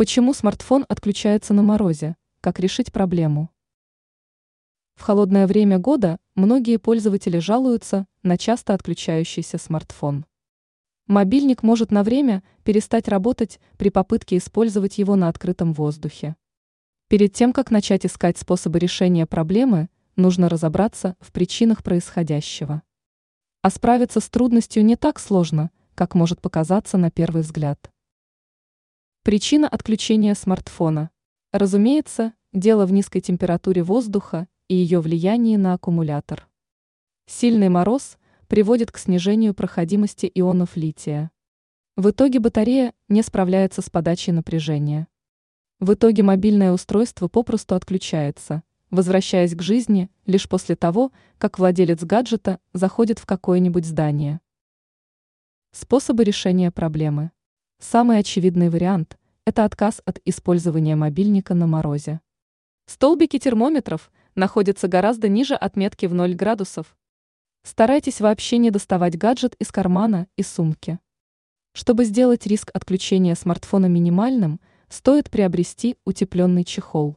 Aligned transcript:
Почему 0.00 0.32
смартфон 0.32 0.86
отключается 0.88 1.52
на 1.52 1.62
морозе? 1.62 2.16
Как 2.40 2.58
решить 2.58 2.90
проблему? 2.90 3.50
В 4.94 5.02
холодное 5.02 5.46
время 5.46 5.78
года 5.78 6.18
многие 6.34 6.78
пользователи 6.78 7.36
жалуются 7.36 8.06
на 8.22 8.38
часто 8.38 8.72
отключающийся 8.72 9.58
смартфон. 9.58 10.24
Мобильник 11.06 11.62
может 11.62 11.90
на 11.90 12.02
время 12.02 12.42
перестать 12.64 13.08
работать 13.08 13.60
при 13.76 13.90
попытке 13.90 14.38
использовать 14.38 14.96
его 14.96 15.16
на 15.16 15.28
открытом 15.28 15.74
воздухе. 15.74 16.34
Перед 17.08 17.34
тем, 17.34 17.52
как 17.52 17.70
начать 17.70 18.06
искать 18.06 18.38
способы 18.38 18.78
решения 18.78 19.26
проблемы, 19.26 19.90
нужно 20.16 20.48
разобраться 20.48 21.14
в 21.20 21.30
причинах 21.30 21.82
происходящего. 21.82 22.80
А 23.60 23.68
справиться 23.68 24.20
с 24.20 24.30
трудностью 24.30 24.82
не 24.82 24.96
так 24.96 25.20
сложно, 25.20 25.70
как 25.94 26.14
может 26.14 26.40
показаться 26.40 26.96
на 26.96 27.10
первый 27.10 27.42
взгляд. 27.42 27.90
Причина 29.22 29.68
отключения 29.68 30.34
смартфона. 30.34 31.10
Разумеется, 31.52 32.32
дело 32.54 32.86
в 32.86 32.92
низкой 32.92 33.20
температуре 33.20 33.82
воздуха 33.82 34.48
и 34.66 34.74
ее 34.74 35.00
влиянии 35.00 35.56
на 35.56 35.74
аккумулятор. 35.74 36.48
Сильный 37.26 37.68
мороз 37.68 38.16
приводит 38.48 38.90
к 38.90 38.96
снижению 38.96 39.52
проходимости 39.52 40.30
ионов 40.34 40.74
лития. 40.74 41.30
В 41.96 42.08
итоге 42.08 42.38
батарея 42.38 42.94
не 43.08 43.22
справляется 43.22 43.82
с 43.82 43.90
подачей 43.90 44.32
напряжения. 44.32 45.06
В 45.80 45.92
итоге 45.92 46.22
мобильное 46.22 46.72
устройство 46.72 47.28
попросту 47.28 47.74
отключается, 47.74 48.62
возвращаясь 48.90 49.54
к 49.54 49.60
жизни 49.60 50.10
лишь 50.24 50.48
после 50.48 50.76
того, 50.76 51.12
как 51.36 51.58
владелец 51.58 52.02
гаджета 52.04 52.58
заходит 52.72 53.18
в 53.18 53.26
какое-нибудь 53.26 53.84
здание. 53.84 54.40
Способы 55.72 56.24
решения 56.24 56.70
проблемы. 56.70 57.32
Самый 57.82 58.18
очевидный 58.18 58.68
вариант– 58.68 59.18
это 59.46 59.64
отказ 59.64 60.02
от 60.04 60.20
использования 60.26 60.96
мобильника 60.96 61.54
на 61.54 61.66
морозе. 61.66 62.20
Столбики 62.84 63.38
термометров 63.38 64.12
находятся 64.34 64.86
гораздо 64.86 65.28
ниже 65.28 65.54
отметки 65.54 66.04
в 66.04 66.12
0 66.12 66.34
градусов. 66.34 66.94
Старайтесь 67.62 68.20
вообще 68.20 68.58
не 68.58 68.70
доставать 68.70 69.16
гаджет 69.16 69.56
из 69.58 69.72
кармана 69.72 70.28
и 70.36 70.42
сумки. 70.42 70.98
Чтобы 71.72 72.04
сделать 72.04 72.46
риск 72.46 72.70
отключения 72.74 73.34
смартфона 73.34 73.86
минимальным, 73.86 74.60
стоит 74.90 75.30
приобрести 75.30 75.96
утепленный 76.04 76.64
чехол. 76.64 77.16